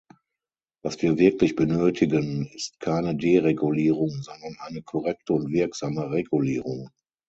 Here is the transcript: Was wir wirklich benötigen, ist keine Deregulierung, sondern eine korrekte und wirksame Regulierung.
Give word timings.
Was 0.81 0.99
wir 1.03 1.19
wirklich 1.19 1.55
benötigen, 1.55 2.47
ist 2.55 2.79
keine 2.79 3.15
Deregulierung, 3.15 4.09
sondern 4.23 4.57
eine 4.61 4.81
korrekte 4.81 5.33
und 5.33 5.51
wirksame 5.51 6.09
Regulierung. 6.09 6.89